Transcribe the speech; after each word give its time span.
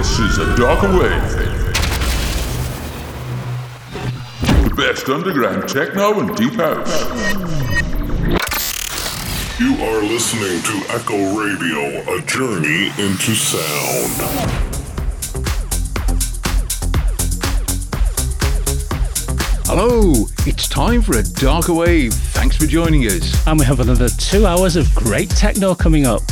This 0.00 0.18
is 0.18 0.38
a 0.38 0.56
Darker 0.56 0.88
Wave. 0.98 1.30
The 4.64 4.74
best 4.74 5.06
underground 5.10 5.68
techno 5.68 6.20
and 6.20 6.34
deep 6.38 6.54
house. 6.54 7.04
You 9.60 9.74
are 9.84 10.02
listening 10.02 10.62
to 10.62 10.94
Echo 10.94 11.38
Radio, 11.38 12.16
a 12.16 12.22
journey 12.22 12.86
into 12.96 13.34
sound. 13.34 14.16
Hello, 19.66 20.14
it's 20.46 20.66
time 20.66 21.02
for 21.02 21.18
a 21.18 21.22
darker 21.22 21.74
wave. 21.74 22.14
Thanks 22.14 22.56
for 22.56 22.64
joining 22.64 23.02
us. 23.02 23.46
And 23.46 23.58
we 23.58 23.66
have 23.66 23.80
another 23.80 24.08
two 24.08 24.46
hours 24.46 24.76
of 24.76 24.94
great 24.94 25.28
techno 25.28 25.74
coming 25.74 26.06
up. 26.06 26.22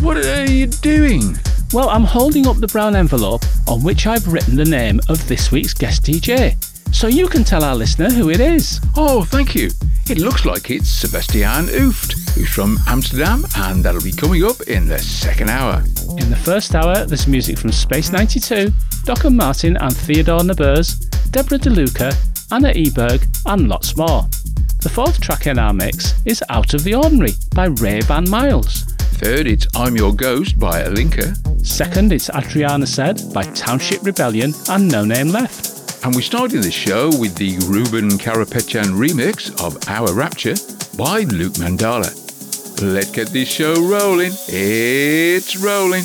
What 0.00 0.16
are 0.16 0.50
you 0.50 0.68
doing? 0.68 1.36
Well, 1.72 1.88
I'm 1.88 2.02
holding 2.02 2.48
up 2.48 2.56
the 2.56 2.66
brown 2.66 2.96
envelope 2.96 3.44
on 3.68 3.84
which 3.84 4.08
I've 4.08 4.26
written 4.26 4.56
the 4.56 4.64
name 4.64 4.98
of 5.08 5.26
this 5.28 5.52
week's 5.52 5.72
guest 5.72 6.02
DJ. 6.02 6.56
So 6.92 7.06
you 7.06 7.28
can 7.28 7.44
tell 7.44 7.62
our 7.62 7.76
listener 7.76 8.10
who 8.10 8.30
it 8.30 8.40
is. 8.40 8.80
Oh, 8.96 9.22
thank 9.22 9.54
you. 9.54 9.70
It 10.08 10.18
looks 10.18 10.44
like 10.44 10.68
it's 10.72 10.90
Sebastiaan 10.90 11.68
Hooft, 11.68 12.34
who's 12.34 12.48
from 12.48 12.78
Amsterdam, 12.88 13.44
and 13.56 13.84
that'll 13.84 14.02
be 14.02 14.10
coming 14.10 14.42
up 14.42 14.60
in 14.62 14.88
the 14.88 14.98
second 14.98 15.48
hour. 15.48 15.84
In 16.18 16.28
the 16.28 16.40
first 16.42 16.74
hour, 16.74 17.04
there's 17.06 17.28
music 17.28 17.56
from 17.56 17.70
Space 17.70 18.10
92, 18.10 18.72
Dok 19.04 19.30
Martin 19.30 19.76
and 19.76 19.96
Theodor 19.96 20.38
Nabuurs, 20.38 20.98
Deborah 21.30 21.58
DeLuca, 21.58 22.12
Anna 22.50 22.72
Eberg, 22.72 23.24
and 23.46 23.68
lots 23.68 23.96
more. 23.96 24.26
The 24.82 24.88
fourth 24.88 25.20
track 25.20 25.46
in 25.46 25.60
our 25.60 25.72
mix 25.72 26.20
is 26.26 26.42
Out 26.48 26.74
of 26.74 26.82
the 26.82 26.96
Ordinary 26.96 27.34
by 27.54 27.66
Ray 27.66 28.00
Van 28.00 28.28
Miles. 28.28 28.86
Third, 29.20 29.46
it's 29.46 29.66
I'm 29.76 29.96
Your 29.96 30.14
Ghost 30.14 30.58
by 30.58 30.82
Alinka. 30.82 31.36
Second, 31.62 32.10
it's 32.10 32.30
Adriana 32.30 32.86
Said 32.86 33.20
by 33.34 33.42
Township 33.42 34.02
Rebellion 34.02 34.54
and 34.70 34.90
No 34.90 35.04
Name 35.04 35.28
Left. 35.28 36.02
And 36.02 36.16
we 36.16 36.22
started 36.22 36.62
the 36.62 36.70
show 36.70 37.10
with 37.20 37.34
the 37.34 37.58
Ruben 37.68 38.08
Karapetyan 38.12 38.96
remix 38.96 39.50
of 39.62 39.76
Our 39.90 40.14
Rapture 40.14 40.54
by 40.96 41.24
Luke 41.24 41.52
Mandala. 41.60 42.08
Let's 42.80 43.10
get 43.10 43.28
this 43.28 43.52
show 43.52 43.74
rolling. 43.74 44.32
It's 44.48 45.54
rolling. 45.54 46.04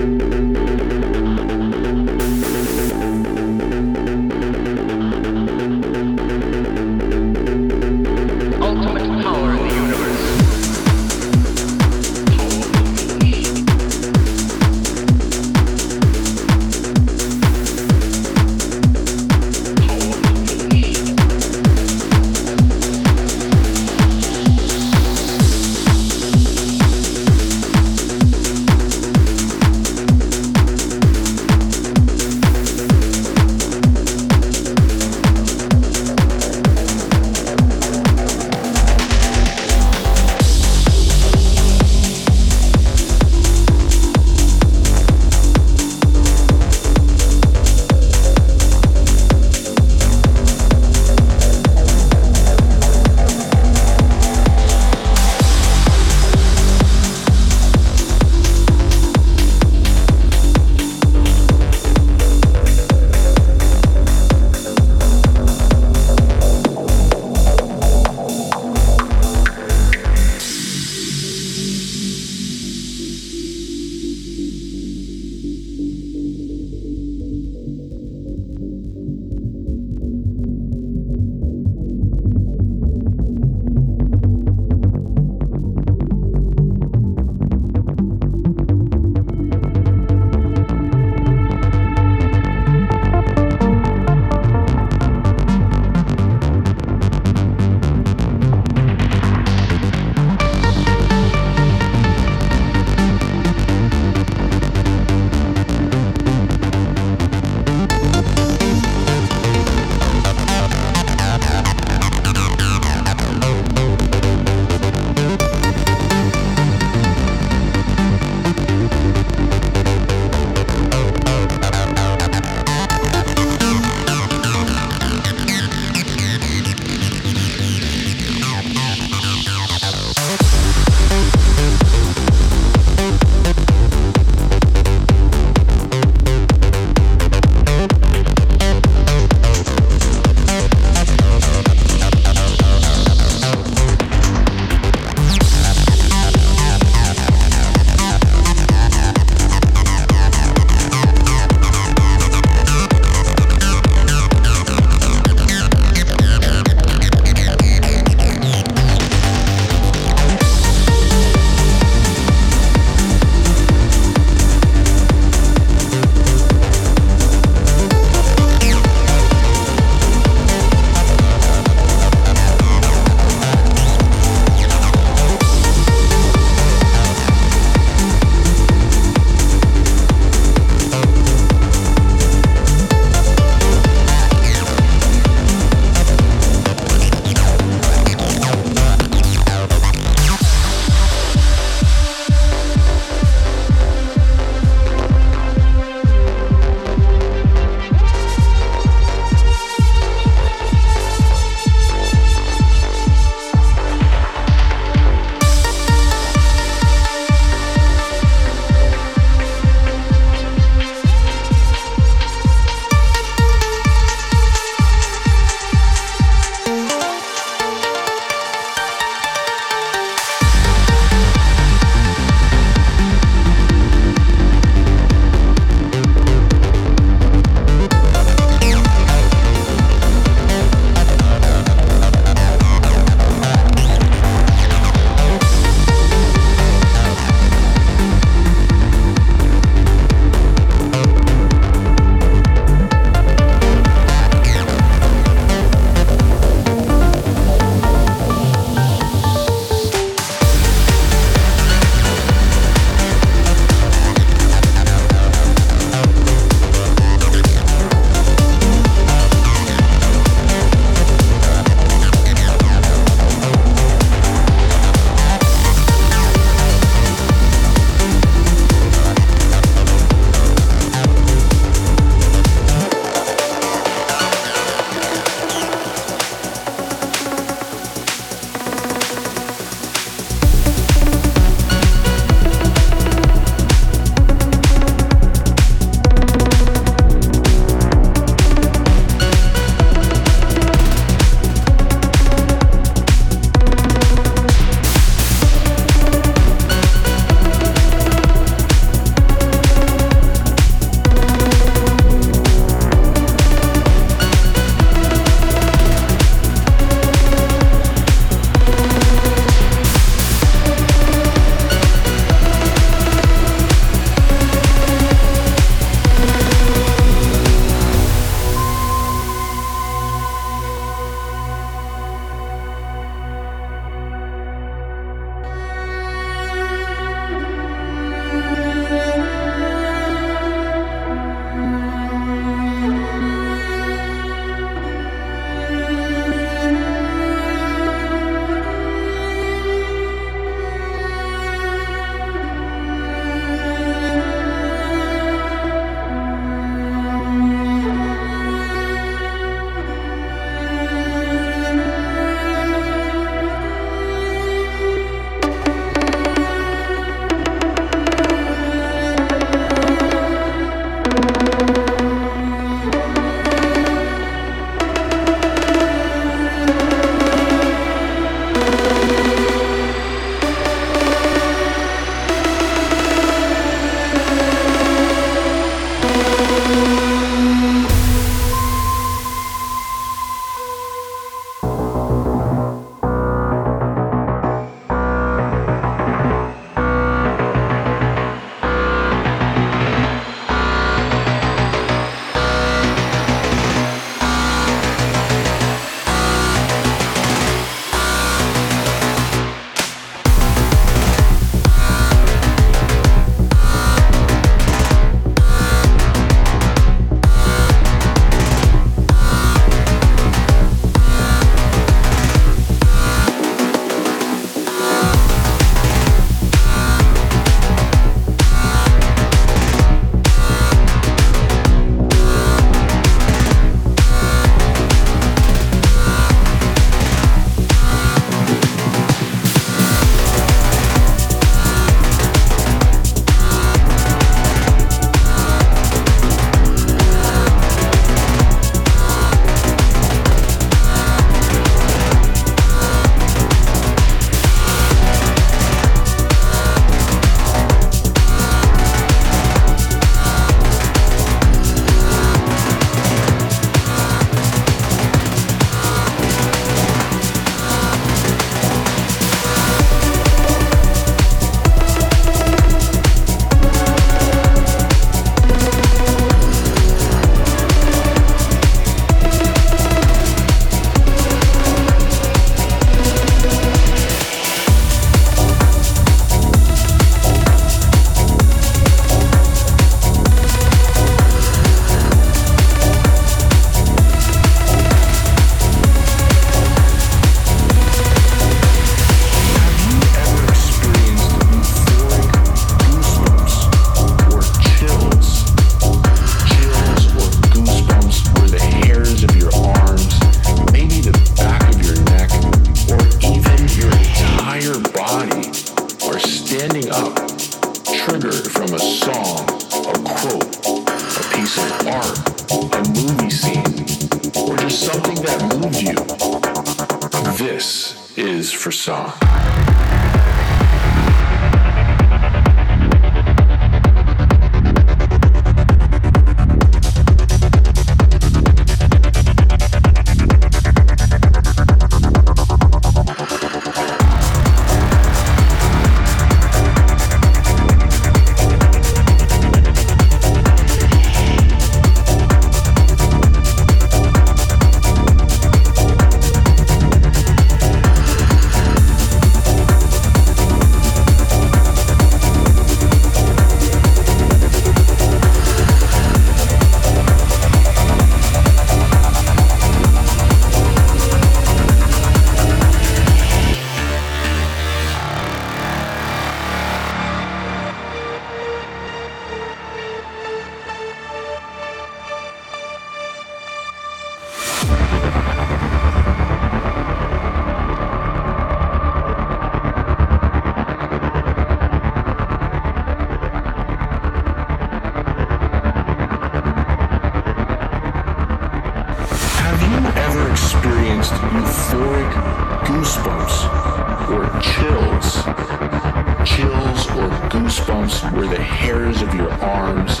Where 598.18 598.26
the 598.26 598.42
hairs 598.42 599.00
of 599.00 599.14
your 599.14 599.30
arms, 599.30 600.00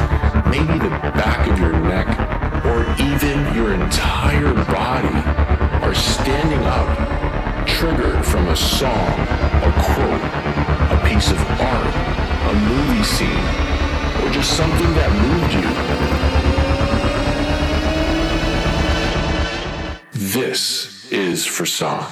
maybe 0.50 0.76
the 0.76 0.90
back 1.14 1.46
of 1.48 1.56
your 1.60 1.70
neck, 1.70 2.08
or 2.64 2.82
even 3.00 3.54
your 3.54 3.72
entire 3.74 4.52
body 4.64 5.22
are 5.86 5.94
standing 5.94 6.58
up, 6.64 6.88
triggered 7.68 8.26
from 8.26 8.48
a 8.48 8.56
song, 8.56 8.90
a 8.90 9.72
quote, 9.84 10.20
a 10.90 10.98
piece 11.08 11.30
of 11.30 11.38
art, 11.60 11.94
a 12.50 12.54
movie 12.66 13.04
scene, 13.04 13.46
or 14.24 14.32
just 14.32 14.56
something 14.56 14.92
that 14.94 15.12
moved 15.22 15.54
you? 15.54 15.70
This 20.32 21.08
is 21.12 21.46
for 21.46 21.66
song. 21.66 22.04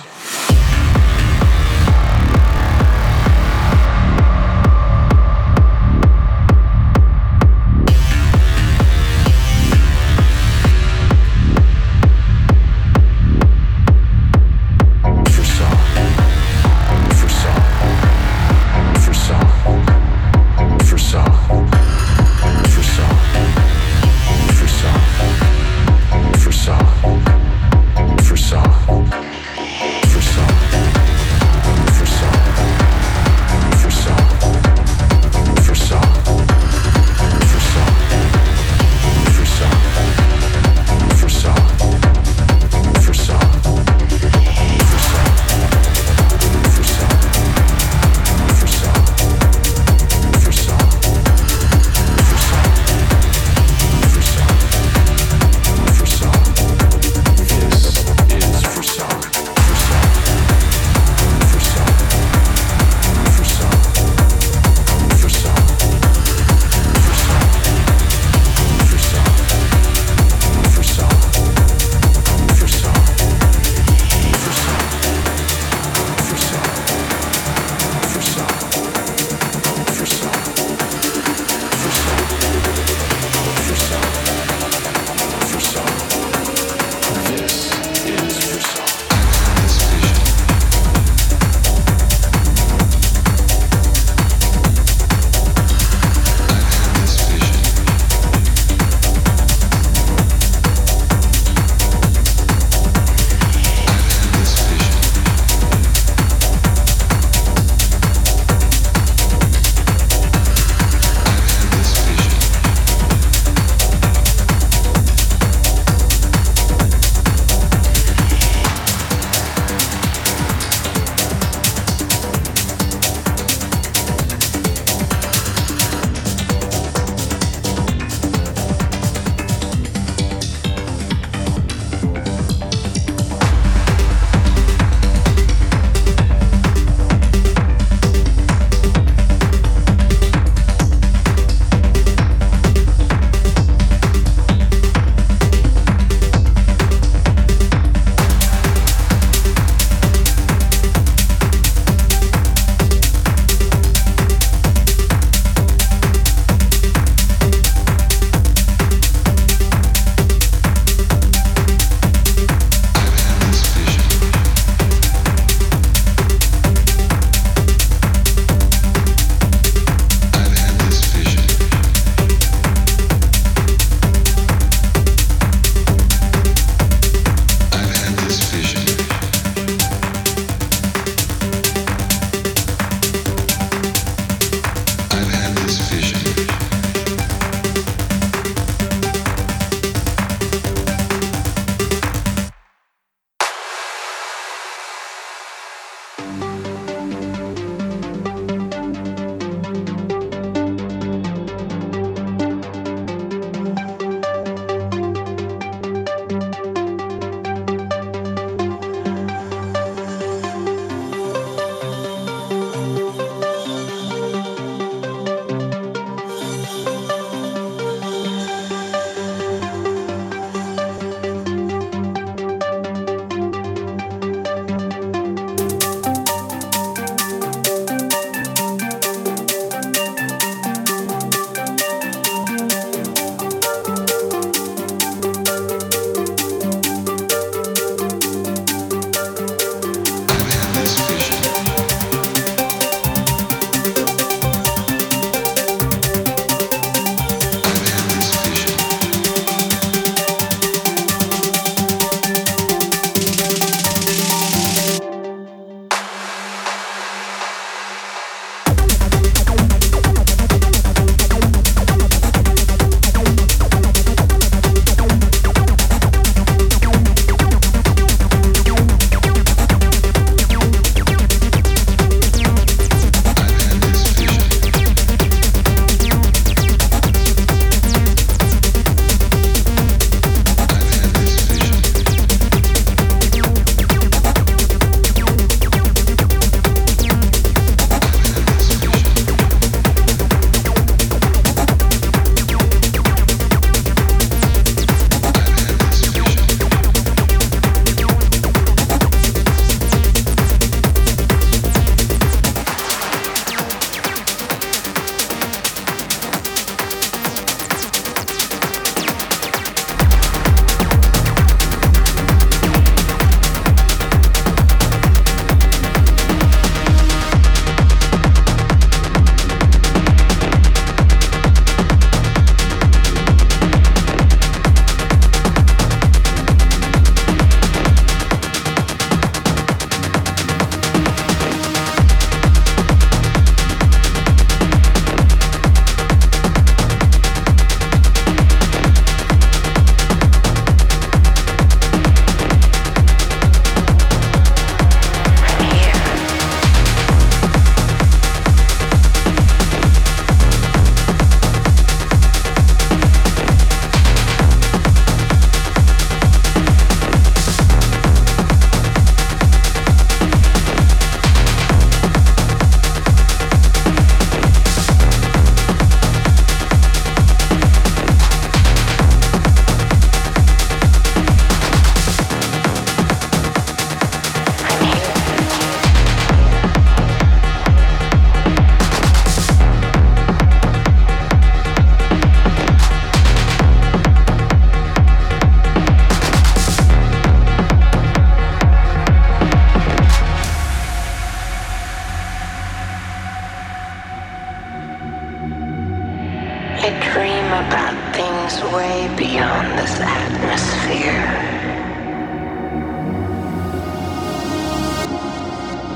dream 397.27 397.47
about 397.47 397.97
things 398.15 398.63
way 398.73 399.13
beyond 399.19 399.77
this 399.77 399.99
atmosphere. 399.99 401.27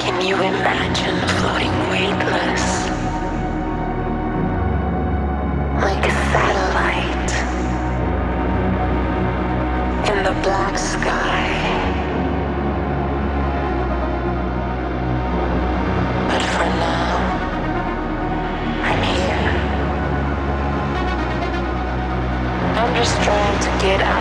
Can 0.03 0.27
you 0.27 0.35
imagine 0.35 1.19
floating 1.39 1.77
weightless? 1.93 2.65
Like 5.87 6.05
a 6.05 6.15
satellite 6.33 7.33
in 10.11 10.25
the 10.25 10.35
black 10.43 10.77
sky. 10.77 11.40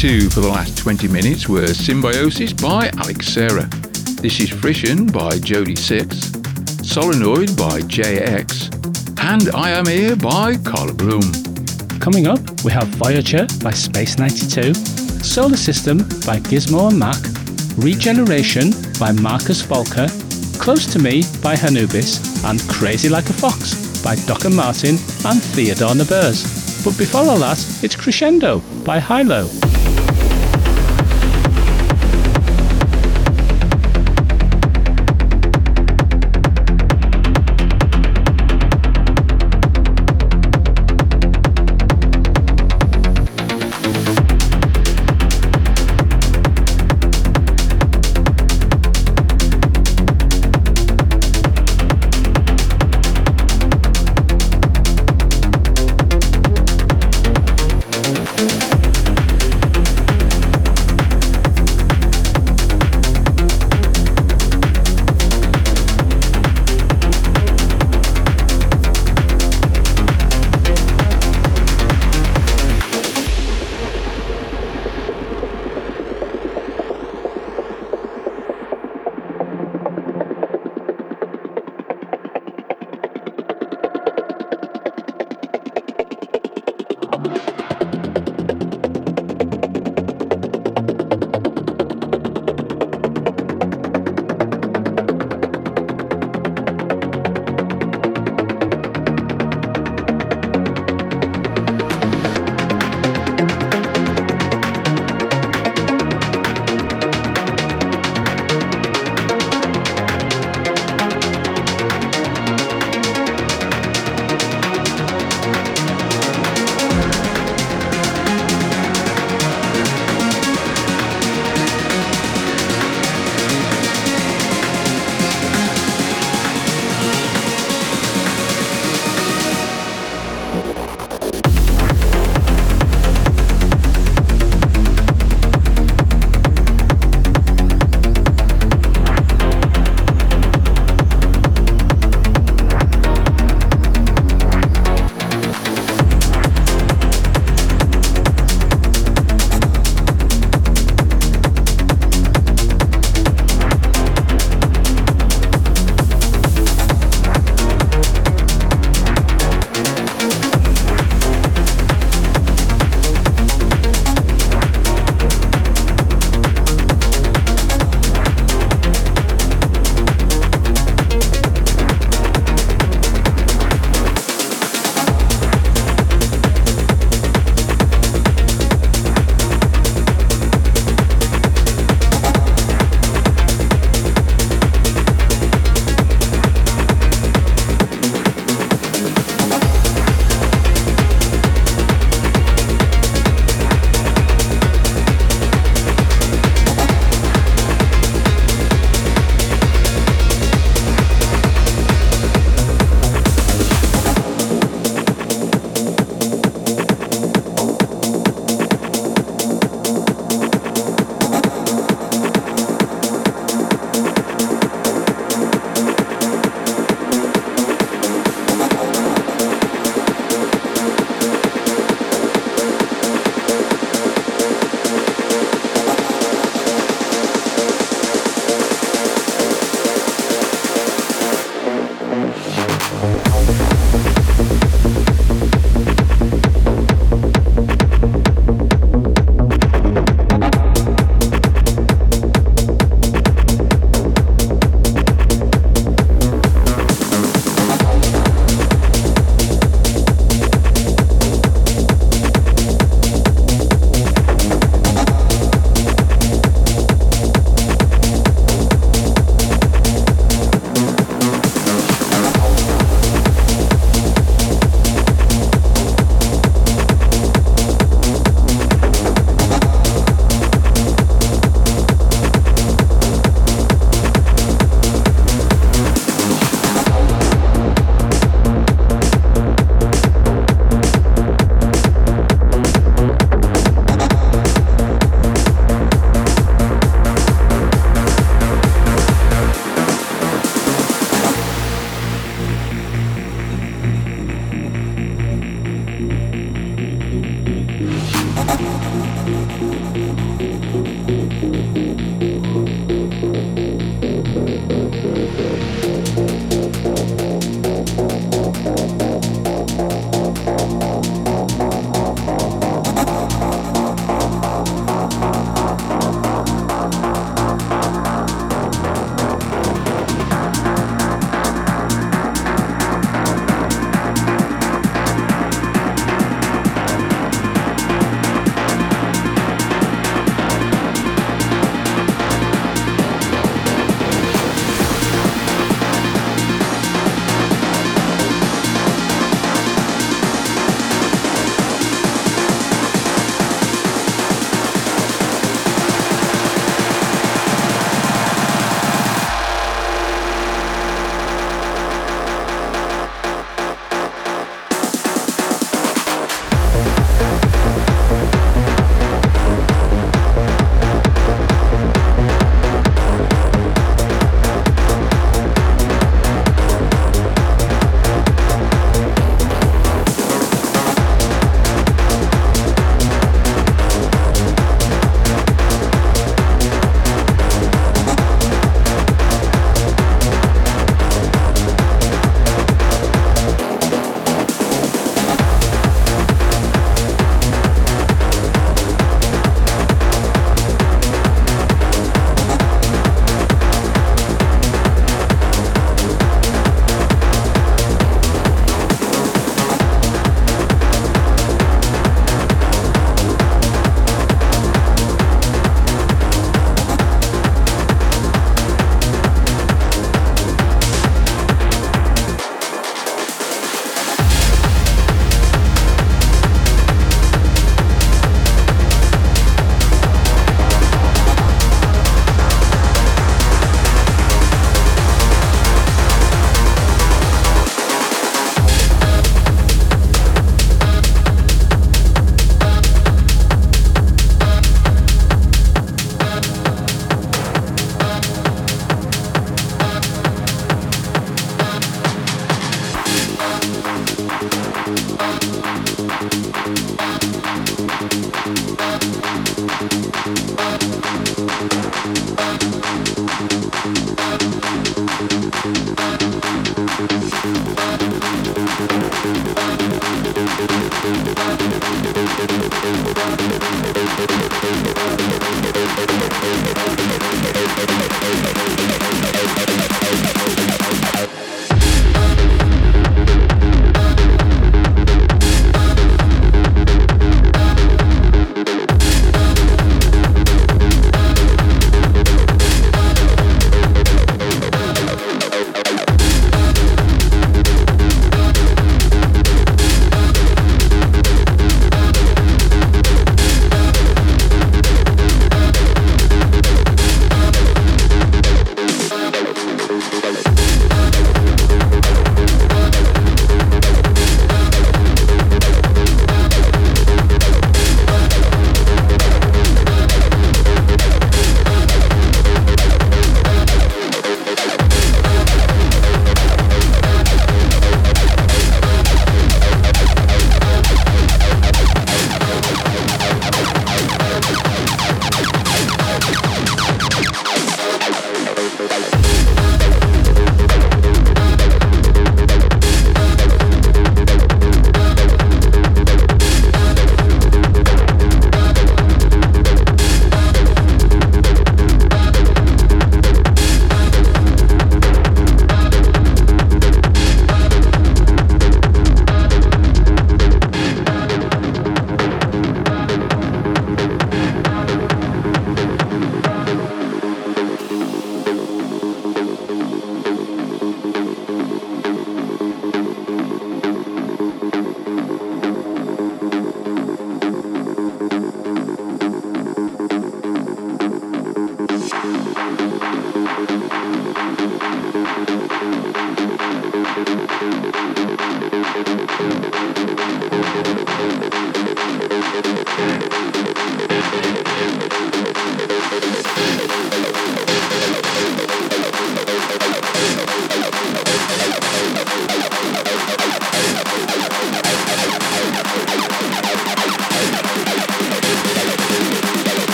to 0.00 0.30
for 0.30 0.40
the 0.40 0.48
last 0.48 0.78
20 0.78 1.08
minutes 1.08 1.46
were 1.46 1.66
Symbiosis 1.66 2.54
by 2.54 2.88
Alex 2.96 3.26
Serra. 3.26 3.68
This 4.22 4.40
is 4.40 4.48
Frisson 4.48 5.12
by 5.12 5.38
Jody 5.40 5.76
Six, 5.76 6.32
Solenoid 6.82 7.54
by 7.54 7.80
JX, 7.80 8.72
and 9.22 9.54
I 9.54 9.68
Am 9.72 9.84
Here 9.84 10.16
by 10.16 10.56
Carla 10.56 10.94
Bloom. 10.94 11.20
Coming 12.00 12.28
up, 12.28 12.40
we 12.64 12.72
have 12.72 12.88
Voyager 12.96 13.46
by 13.62 13.72
Space 13.72 14.16
92, 14.16 14.72
Solar 14.72 15.58
System 15.58 15.98
by 16.24 16.40
Gizmo 16.48 16.88
and 16.88 16.98
Mac, 16.98 17.20
Regeneration 17.76 18.72
by 18.98 19.12
Marcus 19.12 19.60
Volker, 19.60 20.08
Close 20.58 20.90
to 20.94 20.98
Me 20.98 21.24
by 21.42 21.54
Hanubis, 21.54 22.42
and 22.48 22.58
Crazy 22.70 23.10
Like 23.10 23.28
a 23.28 23.34
Fox 23.34 24.02
by 24.02 24.14
Dok 24.26 24.46
and 24.46 24.56
Martin 24.56 24.96
and 25.26 25.42
Theodor 25.52 25.92
Nabuurs. 25.92 26.84
But 26.86 26.96
before 26.96 27.20
all 27.20 27.38
that, 27.40 27.58
it's 27.82 27.96
Crescendo 27.96 28.60
by 28.86 28.98
Hilo. 28.98 29.69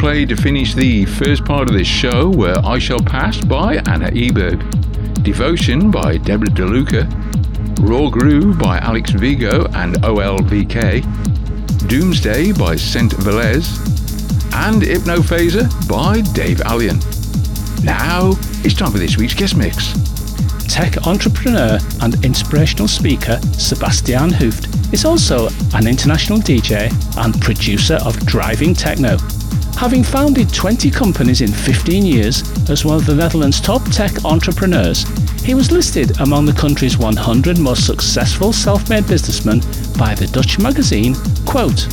Played 0.00 0.30
to 0.30 0.36
finish 0.36 0.72
the 0.72 1.04
first 1.04 1.44
part 1.44 1.68
of 1.68 1.76
this 1.76 1.86
show 1.86 2.30
were 2.30 2.58
I 2.64 2.78
Shall 2.78 3.00
Pass 3.00 3.38
by 3.38 3.74
Anna 3.86 4.10
Eberg, 4.12 4.58
Devotion 5.22 5.90
by 5.90 6.16
Deborah 6.16 6.48
DeLuca, 6.48 7.04
Raw 7.86 8.08
Groove 8.08 8.58
by 8.58 8.78
Alex 8.78 9.10
Vigo 9.10 9.66
and 9.74 9.96
OLVK, 9.96 11.02
Doomsday 11.86 12.52
by 12.52 12.76
Saint 12.76 13.12
Velez, 13.12 13.76
and 14.54 14.80
Hypnophaser 14.80 15.68
by 15.86 16.22
Dave 16.32 16.60
Allian. 16.60 16.96
Now 17.84 18.32
it's 18.64 18.74
time 18.74 18.92
for 18.92 18.98
this 18.98 19.18
week's 19.18 19.34
guest 19.34 19.54
mix. 19.54 19.92
Tech 20.66 21.06
entrepreneur 21.06 21.78
and 22.00 22.24
inspirational 22.24 22.88
speaker 22.88 23.36
Sebastiaan 23.52 24.30
Hooft 24.30 24.94
is 24.94 25.04
also 25.04 25.50
an 25.74 25.86
international 25.86 26.38
DJ 26.38 26.90
and 27.22 27.38
producer 27.42 27.98
of 28.02 28.18
Driving 28.24 28.72
Techno. 28.72 29.18
Having 29.80 30.04
founded 30.04 30.52
20 30.52 30.90
companies 30.90 31.40
in 31.40 31.50
15 31.50 32.04
years 32.04 32.42
as 32.68 32.84
one 32.84 32.96
of 32.96 33.06
the 33.06 33.14
Netherlands' 33.14 33.62
top 33.62 33.82
tech 33.90 34.26
entrepreneurs, 34.26 35.04
he 35.42 35.54
was 35.54 35.72
listed 35.72 36.20
among 36.20 36.44
the 36.44 36.52
country's 36.52 36.98
100 36.98 37.58
most 37.58 37.86
successful 37.86 38.52
self-made 38.52 39.06
businessmen 39.06 39.60
by 39.96 40.14
the 40.14 40.28
Dutch 40.32 40.58
magazine 40.58 41.14
Quote. 41.46 41.88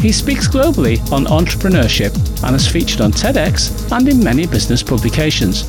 He 0.00 0.10
speaks 0.10 0.48
globally 0.48 0.98
on 1.12 1.26
entrepreneurship 1.26 2.12
and 2.42 2.54
has 2.54 2.66
featured 2.66 3.00
on 3.00 3.12
TEDx 3.12 3.92
and 3.96 4.08
in 4.08 4.18
many 4.18 4.44
business 4.44 4.82
publications. 4.82 5.62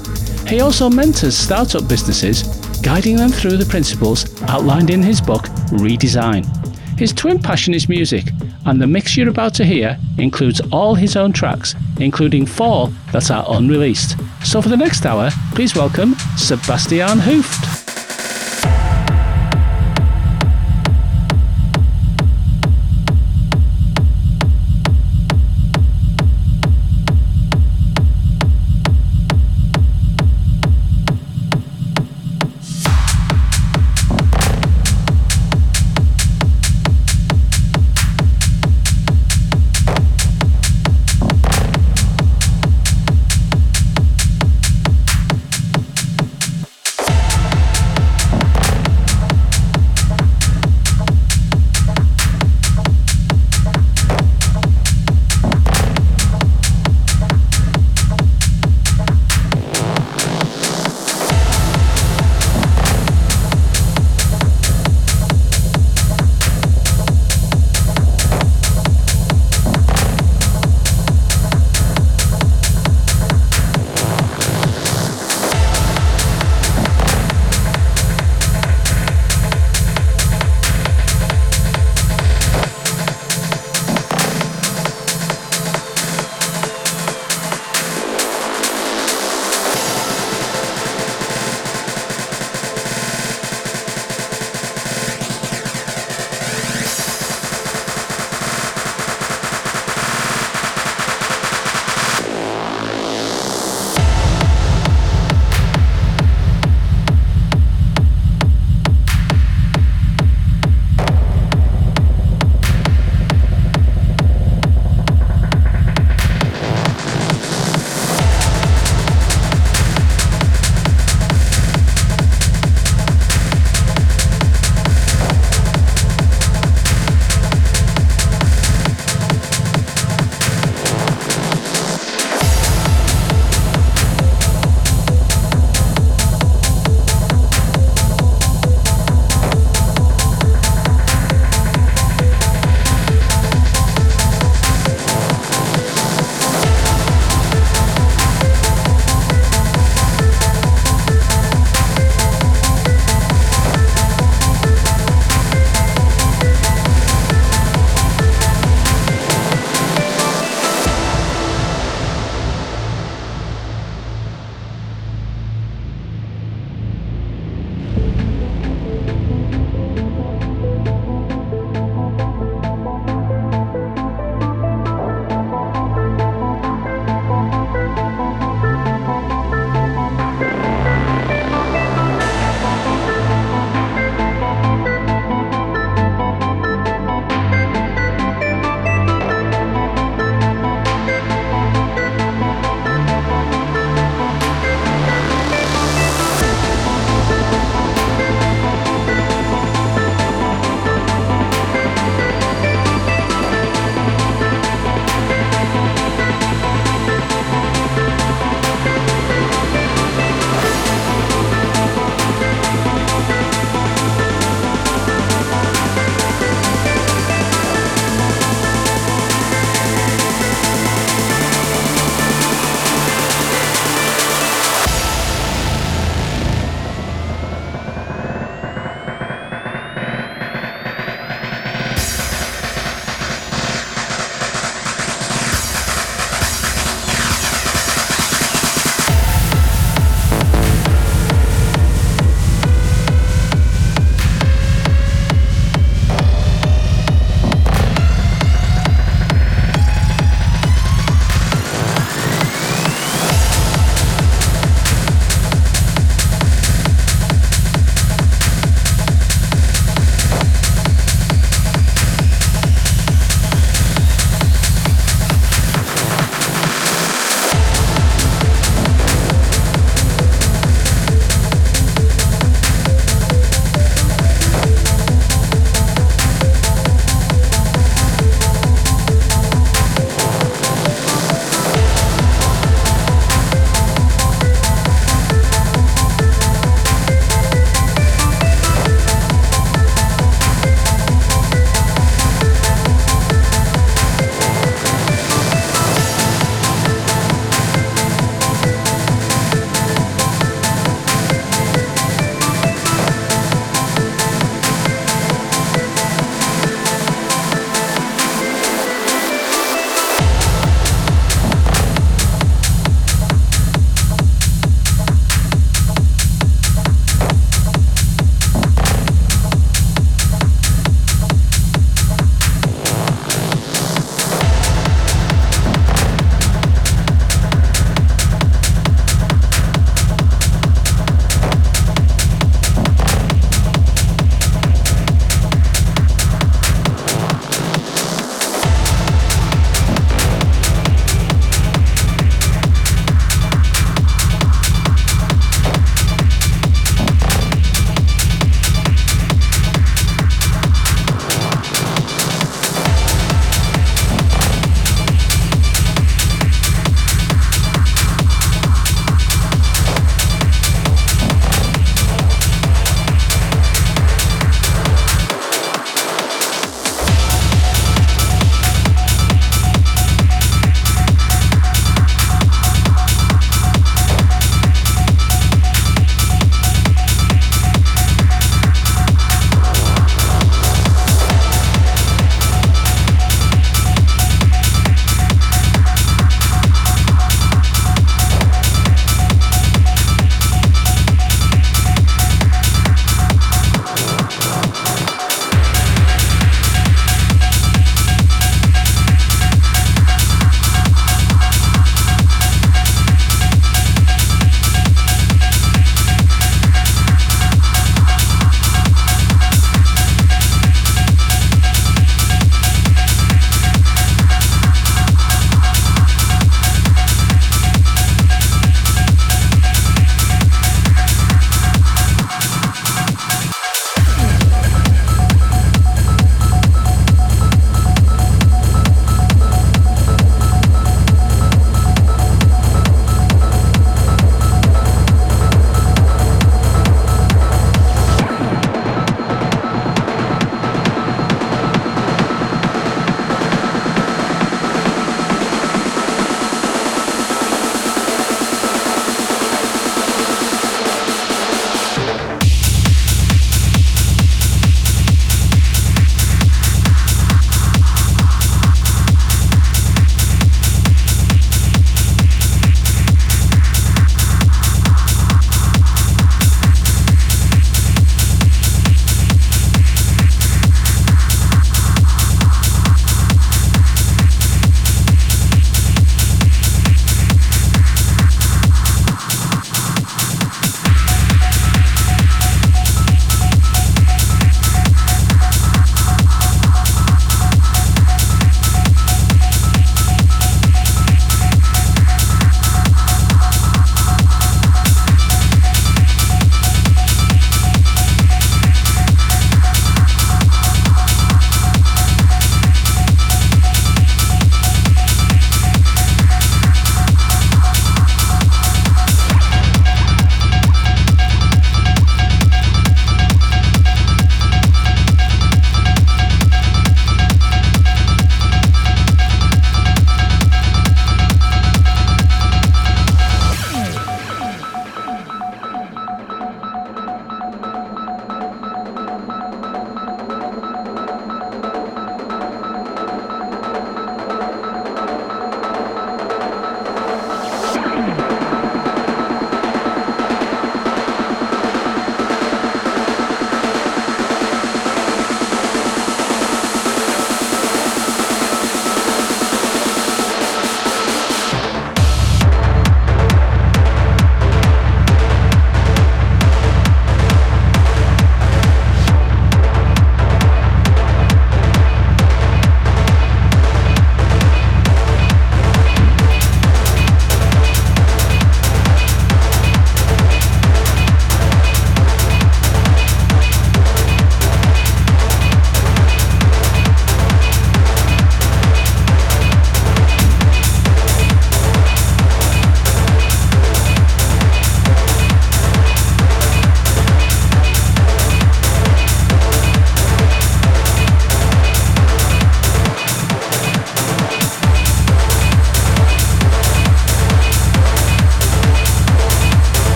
He 0.49 0.61
also 0.61 0.89
mentors 0.89 1.37
startup 1.37 1.87
businesses, 1.87 2.41
guiding 2.81 3.15
them 3.15 3.29
through 3.29 3.57
the 3.57 3.65
principles 3.67 4.25
outlined 4.49 4.89
in 4.89 5.03
his 5.03 5.21
book 5.21 5.43
Redesign. 5.69 6.62
His 7.03 7.11
twin 7.11 7.37
passion 7.37 7.73
is 7.73 7.89
music, 7.89 8.29
and 8.65 8.81
the 8.81 8.87
mix 8.87 9.17
you're 9.17 9.27
about 9.27 9.53
to 9.55 9.65
hear 9.65 9.99
includes 10.17 10.61
all 10.71 10.95
his 10.95 11.17
own 11.17 11.33
tracks, 11.33 11.75
including 11.99 12.45
four 12.45 12.93
that 13.11 13.29
are 13.29 13.43
unreleased. 13.49 14.15
So 14.45 14.61
for 14.61 14.69
the 14.69 14.77
next 14.77 15.05
hour, 15.05 15.29
please 15.53 15.75
welcome 15.75 16.13
Sebastiaan 16.37 17.19
Hooft. 17.19 17.82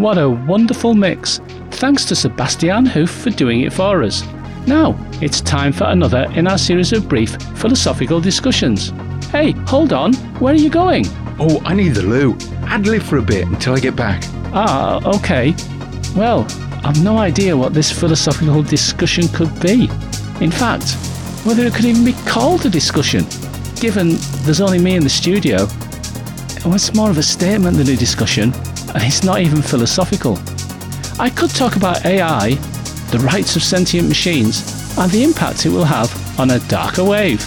What 0.00 0.16
a 0.16 0.30
wonderful 0.30 0.94
mix. 0.94 1.40
Thanks 1.72 2.06
to 2.06 2.14
Sebastiaan 2.14 2.88
Hooft 2.88 3.22
for 3.22 3.28
doing 3.28 3.60
it 3.60 3.70
for 3.74 4.02
us. 4.02 4.24
Now, 4.66 4.96
it's 5.20 5.42
time 5.42 5.74
for 5.74 5.84
another 5.84 6.26
in 6.34 6.46
our 6.46 6.56
series 6.56 6.94
of 6.94 7.06
brief 7.06 7.36
philosophical 7.58 8.18
discussions. 8.18 8.94
Hey, 9.26 9.50
hold 9.66 9.92
on, 9.92 10.14
where 10.40 10.54
are 10.54 10.56
you 10.56 10.70
going? 10.70 11.04
Oh, 11.38 11.60
I 11.66 11.74
need 11.74 11.90
the 11.90 12.02
loo. 12.02 12.34
Ad 12.62 12.86
live 12.86 13.02
for 13.02 13.18
a 13.18 13.22
bit 13.22 13.46
until 13.46 13.74
I 13.74 13.80
get 13.80 13.94
back. 13.94 14.24
Ah, 14.54 15.06
okay. 15.16 15.54
Well, 16.16 16.46
I've 16.82 17.04
no 17.04 17.18
idea 17.18 17.54
what 17.54 17.74
this 17.74 17.92
philosophical 17.92 18.62
discussion 18.62 19.28
could 19.28 19.52
be. 19.60 19.90
In 20.40 20.50
fact, 20.50 20.92
whether 21.44 21.66
it 21.66 21.74
could 21.74 21.84
even 21.84 22.06
be 22.06 22.14
called 22.24 22.64
a 22.64 22.70
discussion, 22.70 23.26
given 23.78 24.16
there's 24.44 24.62
only 24.62 24.78
me 24.78 24.94
in 24.96 25.02
the 25.02 25.10
studio. 25.10 25.66
Well, 26.64 26.74
it's 26.74 26.94
more 26.94 27.10
of 27.10 27.18
a 27.18 27.22
statement 27.22 27.76
than 27.76 27.90
a 27.90 27.96
discussion, 27.96 28.54
and 28.94 29.02
it's 29.02 29.22
not 29.24 29.40
even 29.40 29.62
philosophical. 29.62 30.38
I 31.18 31.30
could 31.30 31.50
talk 31.50 31.76
about 31.76 32.04
AI, 32.04 32.54
the 33.10 33.18
rights 33.20 33.56
of 33.56 33.62
sentient 33.62 34.08
machines, 34.08 34.96
and 34.98 35.10
the 35.10 35.22
impact 35.22 35.66
it 35.66 35.70
will 35.70 35.84
have 35.84 36.10
on 36.40 36.50
a 36.50 36.58
darker 36.68 37.04
wave. 37.04 37.44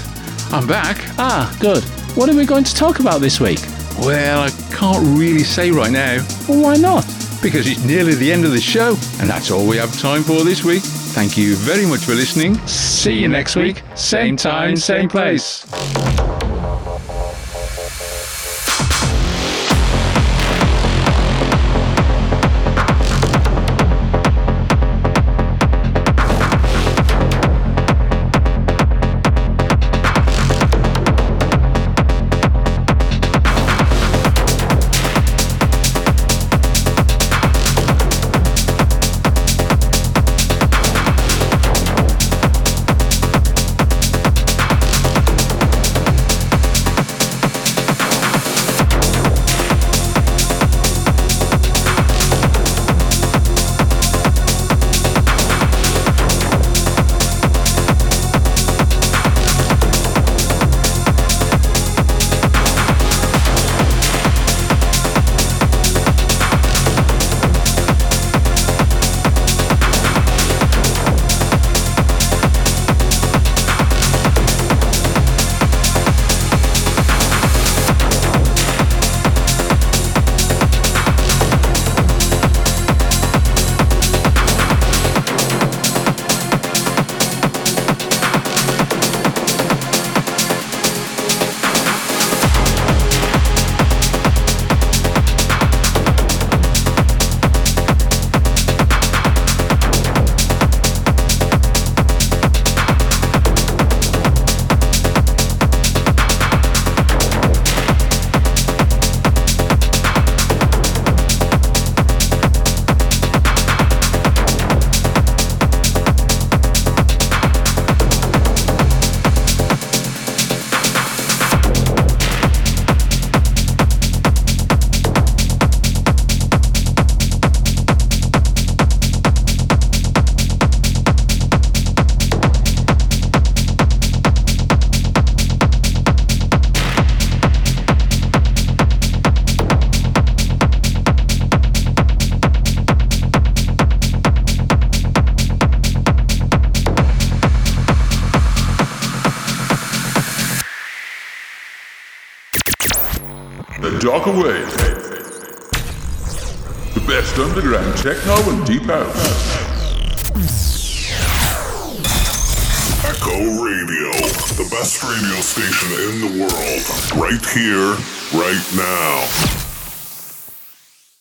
I'm 0.54 0.68
back. 0.68 0.98
Ah, 1.18 1.56
good. 1.60 1.84
What 2.16 2.30
are 2.30 2.36
we 2.36 2.46
going 2.46 2.64
to 2.64 2.76
talk 2.76 3.00
about 3.00 3.22
this 3.22 3.40
week? 3.40 3.60
Well, 4.00 4.42
I 4.42 4.50
can't 4.76 5.06
really 5.18 5.44
say 5.44 5.72
right 5.72 5.92
now 5.92 6.26
Well, 6.48 6.62
why 6.62 6.76
not? 6.78 7.06
because 7.42 7.68
it's 7.68 7.84
nearly 7.84 8.16
the 8.16 8.32
end 8.32 8.46
of 8.46 8.52
the 8.52 8.62
show, 8.62 8.92
and 9.20 9.30
that's 9.30 9.52
all 9.52 9.68
we 9.68 9.76
have 9.76 9.92
time 10.00 10.24
for 10.24 10.44
this 10.46 10.64
week. 10.64 10.82
Thank 10.82 11.38
you 11.38 11.56
very 11.56 11.86
much 11.86 12.00
for 12.00 12.14
listening. 12.14 12.56
See 12.68 13.20
you 13.20 13.28
next 13.28 13.58
week, 13.58 13.82
same 13.96 14.38
time, 14.38 14.78
same 14.78 15.10
place. 15.10 15.66